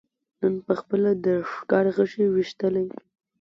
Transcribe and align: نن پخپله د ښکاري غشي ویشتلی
نن 0.41 0.55
پخپله 0.67 1.11
د 1.25 1.27
ښکاري 1.53 1.91
غشي 1.97 2.23
ویشتلی 2.29 2.87